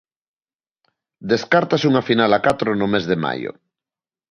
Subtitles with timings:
[1.31, 3.51] Descártase unha final a catro no mes de maio.